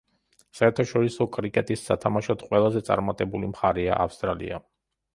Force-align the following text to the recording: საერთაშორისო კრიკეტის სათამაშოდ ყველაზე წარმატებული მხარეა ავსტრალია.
საერთაშორისო 0.59 1.27
კრიკეტის 1.35 1.85
სათამაშოდ 1.91 2.49
ყველაზე 2.49 2.85
წარმატებული 2.91 3.55
მხარეა 3.55 4.03
ავსტრალია. 4.09 4.65